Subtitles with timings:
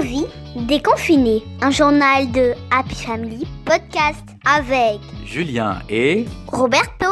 [0.00, 0.24] Vie
[0.56, 7.06] déconfiné, un journal de Happy Family podcast avec Julien et Roberto.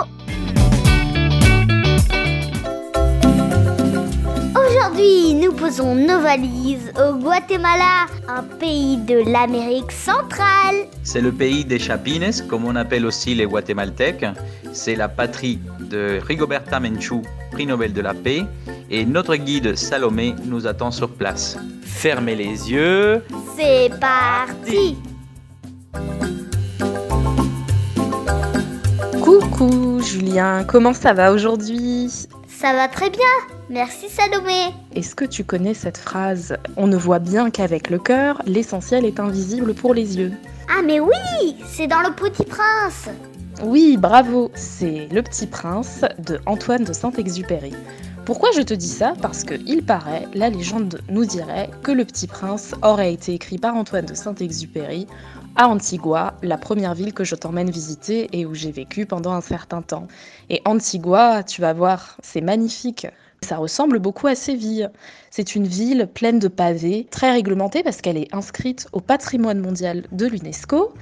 [4.57, 10.87] Aujourd'hui, nous posons nos valises au Guatemala, un pays de l'Amérique centrale.
[11.03, 14.25] C'est le pays des chapines, comme on appelle aussi les Guatémaltèques.
[14.73, 17.23] C'est la patrie de Rigoberta Menchú,
[17.59, 18.45] prix Nobel de la paix.
[18.89, 21.59] Et notre guide Salomé nous attend sur place.
[21.83, 23.25] Fermez les yeux.
[23.57, 24.97] C'est parti
[29.21, 32.29] Coucou Julien, comment ça va aujourd'hui?
[32.47, 33.21] Ça va très bien,
[33.69, 34.73] merci Salomé.
[34.95, 39.19] Est-ce que tu connais cette phrase On ne voit bien qu'avec le cœur, l'essentiel est
[39.19, 40.31] invisible pour les yeux.
[40.71, 43.09] Ah mais oui, c'est dans le Petit Prince.
[43.65, 47.73] Oui, bravo, c'est Le Petit Prince de Antoine de Saint-Exupéry.
[48.25, 49.15] Pourquoi je te dis ça?
[49.21, 53.59] Parce que il paraît, la légende nous dirait que Le Petit Prince aurait été écrit
[53.59, 55.09] par Antoine de Saint-Exupéry
[55.57, 59.41] à Antigua, la première ville que je t'emmène visiter et où j'ai vécu pendant un
[59.41, 60.07] certain temps.
[60.51, 63.09] Et Antigua, tu vas voir, c'est magnifique.
[63.43, 64.89] Ça ressemble beaucoup à Séville.
[65.31, 70.05] C'est une ville pleine de pavés, très réglementée parce qu'elle est inscrite au patrimoine mondial
[70.13, 70.93] de l'UNESCO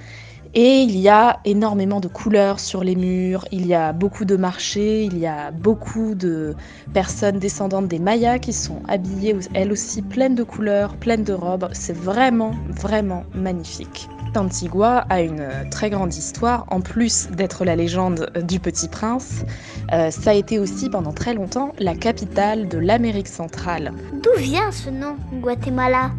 [0.53, 4.35] et il y a énormément de couleurs sur les murs, il y a beaucoup de
[4.35, 6.55] marchés, il y a beaucoup de
[6.93, 11.69] personnes descendantes des Mayas qui sont habillées, elles aussi, pleines de couleurs, pleines de robes.
[11.73, 14.09] C'est vraiment, vraiment magnifique.
[14.35, 19.43] Antigua a une très grande histoire, en plus d'être la légende du Petit Prince.
[19.91, 23.91] Euh, ça a été aussi pendant très longtemps la capitale de l'Amérique centrale.
[24.21, 26.11] D'où vient ce nom, Guatemala?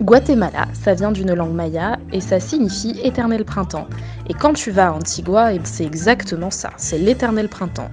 [0.00, 3.86] Guatemala, ça vient d'une langue maya et ça signifie éternel printemps.
[4.28, 7.90] Et quand tu vas à Antigua, eh c'est exactement ça, c'est l'éternel printemps.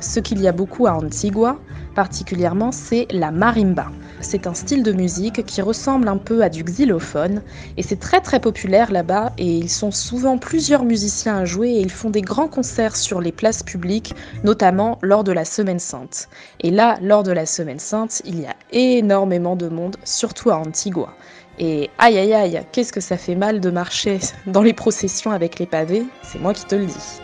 [0.00, 1.58] Ce qu'il y a beaucoup à Antigua,
[1.94, 3.88] particulièrement, c'est la marimba.
[4.22, 7.42] C'est un style de musique qui ressemble un peu à du xylophone
[7.76, 11.80] et c'est très très populaire là-bas et ils sont souvent plusieurs musiciens à jouer et
[11.80, 16.28] ils font des grands concerts sur les places publiques, notamment lors de la Semaine Sainte.
[16.60, 20.56] Et là, lors de la Semaine Sainte, il y a énormément de monde, surtout à
[20.56, 21.14] Antigua.
[21.62, 25.58] Et aïe aïe aïe, qu'est-ce que ça fait mal de marcher dans les processions avec
[25.58, 27.20] les pavés, c'est moi qui te le dis.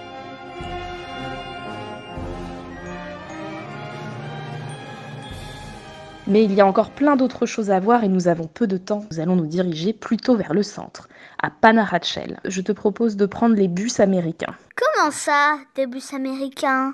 [6.26, 8.76] Mais il y a encore plein d'autres choses à voir et nous avons peu de
[8.76, 9.06] temps.
[9.10, 11.08] Nous allons nous diriger plutôt vers le centre,
[11.42, 12.38] à Panarachel.
[12.44, 14.54] Je te propose de prendre les bus américains.
[14.76, 16.92] Comment ça, des bus américains?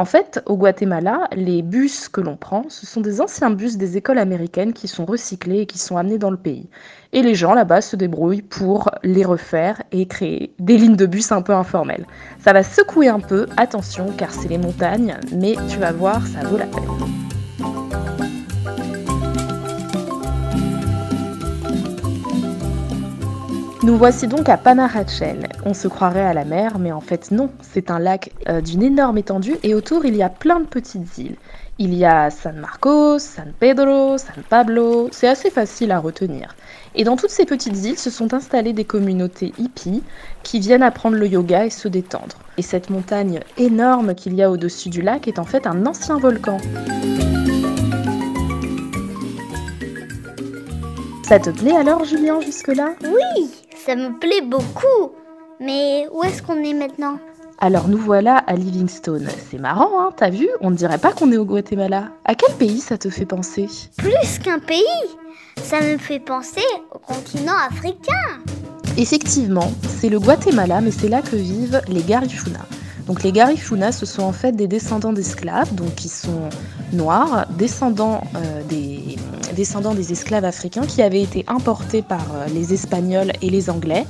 [0.00, 3.98] En fait, au Guatemala, les bus que l'on prend, ce sont des anciens bus des
[3.98, 6.70] écoles américaines qui sont recyclés et qui sont amenés dans le pays.
[7.12, 11.32] Et les gens là-bas se débrouillent pour les refaire et créer des lignes de bus
[11.32, 12.06] un peu informelles.
[12.38, 16.48] Ça va secouer un peu, attention, car c'est les montagnes, mais tu vas voir, ça
[16.48, 17.19] vaut la peine.
[23.82, 25.48] Nous voici donc à Panarachel.
[25.64, 28.82] On se croirait à la mer, mais en fait non, c'est un lac euh, d'une
[28.82, 31.36] énorme étendue et autour il y a plein de petites îles.
[31.78, 36.54] Il y a San Marcos, San Pedro, San Pablo, c'est assez facile à retenir.
[36.94, 40.02] Et dans toutes ces petites îles se sont installées des communautés hippies
[40.42, 42.36] qui viennent apprendre le yoga et se détendre.
[42.58, 46.18] Et cette montagne énorme qu'il y a au-dessus du lac est en fait un ancien
[46.18, 46.58] volcan.
[51.26, 52.94] Ça te plaît alors Julien jusque-là?
[53.04, 53.48] Oui,
[53.90, 55.10] ça me plaît beaucoup.
[55.58, 57.18] Mais où est-ce qu'on est maintenant?
[57.58, 59.28] Alors nous voilà à Livingstone.
[59.50, 60.48] C'est marrant, hein, t'as vu?
[60.60, 62.10] On ne dirait pas qu'on est au Guatemala.
[62.24, 63.66] À quel pays ça te fait penser?
[63.96, 64.84] Plus qu'un pays
[65.60, 66.62] Ça me fait penser
[66.94, 68.28] au continent africain.
[68.96, 72.60] Effectivement, c'est le Guatemala, mais c'est là que vivent les Garifuna.
[73.08, 76.48] Donc les Garifuna, ce sont en fait des descendants d'esclaves, donc qui sont
[76.92, 79.09] noirs, descendants, euh, des,
[79.60, 84.06] descendants des esclaves africains qui avaient été importés par euh, les Espagnols et les Anglais.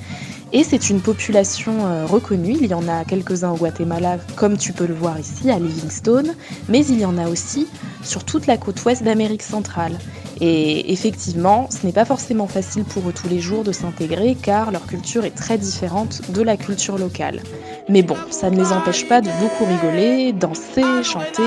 [0.52, 4.72] Et c'est une population euh, reconnue, il y en a quelques-uns au Guatemala, comme tu
[4.72, 6.36] peux le voir ici, à Livingstone,
[6.68, 7.66] mais il y en a aussi
[8.04, 9.98] sur toute la côte ouest d'Amérique centrale.
[10.40, 14.70] Et effectivement, ce n'est pas forcément facile pour eux tous les jours de s'intégrer car
[14.70, 17.42] leur culture est très différente de la culture locale.
[17.88, 21.42] Mais bon, ça ne les empêche pas de beaucoup rigoler, danser, chanter.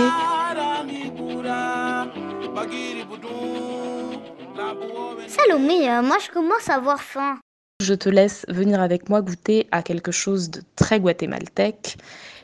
[5.46, 7.38] Salomé, euh, moi je commence à avoir faim.
[7.82, 11.98] Je te laisse venir avec moi goûter à quelque chose de très guatémaltèque,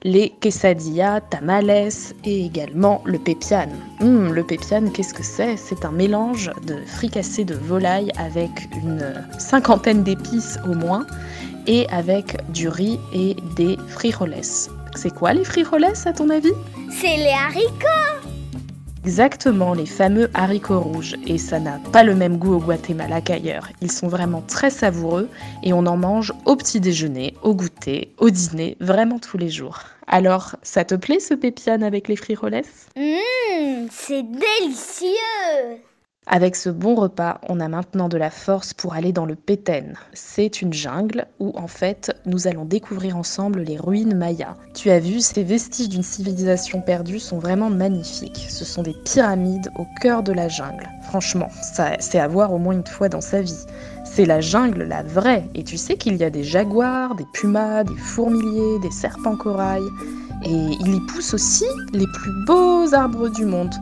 [0.03, 1.89] les quesadillas, tamales
[2.25, 3.69] et également le pépian.
[4.01, 5.55] Hum, le pépian, qu'est-ce que c'est?
[5.55, 11.05] C'est un mélange de fricassé de volaille avec une cinquantaine d'épices au moins
[11.67, 14.35] et avec du riz et des frijoles.
[14.95, 16.53] C'est quoi les frijoles à ton avis?
[16.91, 18.18] C'est les haricots
[19.05, 21.15] Exactement, les fameux haricots rouges.
[21.25, 23.69] Et ça n'a pas le même goût au Guatemala qu'ailleurs.
[23.81, 25.29] Ils sont vraiment très savoureux
[25.63, 29.79] et on en mange au petit déjeuner, au goûter, au dîner, vraiment tous les jours.
[30.07, 32.61] Alors, ça te plaît ce pépiane avec les frijoles?
[32.97, 35.07] Hum, c'est délicieux
[36.31, 39.95] avec ce bon repas, on a maintenant de la force pour aller dans le Péten.
[40.13, 44.55] C'est une jungle où en fait nous allons découvrir ensemble les ruines mayas.
[44.75, 48.45] Tu as vu, ces vestiges d'une civilisation perdue sont vraiment magnifiques.
[48.47, 50.87] Ce sont des pyramides au cœur de la jungle.
[51.01, 53.65] Franchement, ça c'est à voir au moins une fois dans sa vie.
[54.05, 55.45] C'est la jungle, la vraie.
[55.55, 59.81] Et tu sais qu'il y a des jaguars, des pumas, des fourmiliers, des serpents corail.
[60.43, 63.73] Et il y pousse aussi les plus beaux arbres du monde.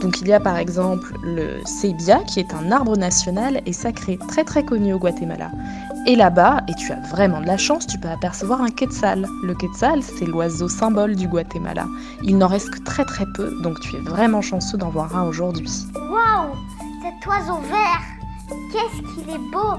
[0.00, 4.18] Donc il y a par exemple le Sebia qui est un arbre national et sacré
[4.28, 5.50] très très connu au Guatemala.
[6.06, 9.26] Et là-bas, et tu as vraiment de la chance, tu peux apercevoir un quetzal.
[9.44, 11.86] Le quetzal, c'est l'oiseau symbole du Guatemala.
[12.24, 15.24] Il n'en reste que très très peu, donc tu es vraiment chanceux d'en voir un
[15.24, 15.70] aujourd'hui.
[15.94, 16.56] Waouh
[17.02, 18.02] Cet oiseau vert
[18.72, 19.78] Qu'est-ce qu'il est beau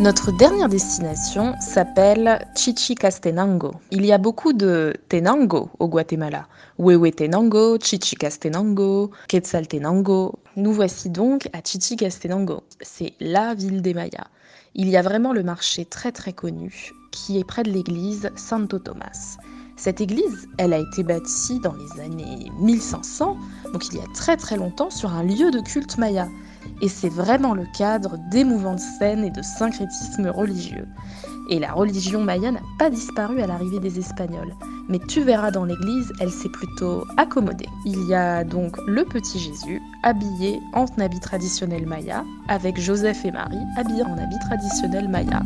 [0.00, 3.72] Notre dernière destination s'appelle Chichicastenango.
[3.90, 6.46] Il y a beaucoup de Tenango au Guatemala.
[6.78, 10.38] Huehuetenango, Chichicastenango, Quetzaltenango.
[10.54, 12.62] Nous voici donc à Chichicastenango.
[12.80, 14.28] C'est la ville des Mayas.
[14.76, 18.78] Il y a vraiment le marché très très connu qui est près de l'église Santo
[18.78, 19.38] Tomas.
[19.76, 23.36] Cette église, elle a été bâtie dans les années 1500,
[23.72, 26.28] donc il y a très très longtemps, sur un lieu de culte maya
[26.80, 30.86] et c'est vraiment le cadre d'émouvantes scènes et de syncrétisme religieux.
[31.50, 34.54] Et la religion maya n'a pas disparu à l'arrivée des Espagnols,
[34.88, 37.68] mais tu verras dans l'église, elle s'est plutôt accommodée.
[37.86, 43.30] Il y a donc le petit Jésus habillé en habit traditionnel maya, avec Joseph et
[43.30, 45.42] Marie habillés en habit traditionnel maya.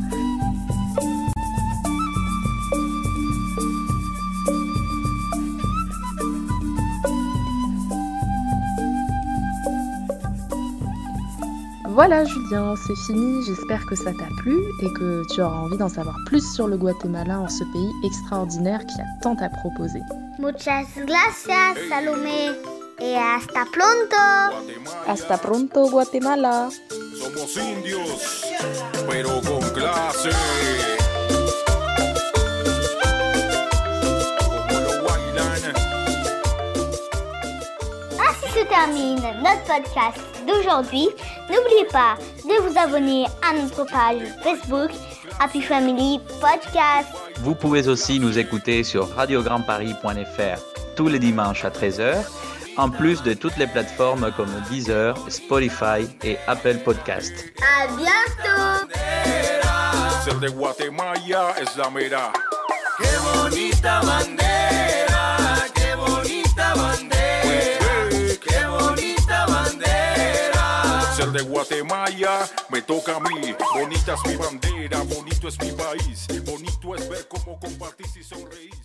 [11.95, 15.91] Voilà Julien, c'est fini, j'espère que ça t'a plu et que tu auras envie d'en
[15.91, 20.01] savoir plus sur le Guatemala en ce pays extraordinaire qui a tant à proposer.
[20.39, 22.53] Muchas gracias Salomé
[22.99, 24.17] et hasta pronto.
[25.07, 26.71] Hasta pronto Guatemala.
[27.21, 28.43] Somos indios,
[29.07, 30.31] pero con clase.
[38.19, 41.09] Ainsi se termine notre podcast d'aujourd'hui.
[41.51, 44.91] N'oubliez pas de vous abonner à notre page Facebook
[45.41, 47.09] Happy Family Podcast.
[47.41, 50.61] Vous pouvez aussi nous écouter sur radiograndparis.fr
[50.97, 52.25] tous les dimanches à 13h,
[52.77, 57.33] en plus de toutes les plateformes comme Deezer, Spotify et Apple Podcast.
[57.61, 58.89] À bientôt.
[60.25, 62.33] Ser de Guatemala es la mera.
[62.99, 64.42] Qué bonita bandera,
[71.43, 73.55] Guatemala me toca a mí.
[73.75, 76.27] Bonita es mi bandera, bonito es mi país.
[76.45, 78.82] Bonito es ver cómo compartís y sonreís.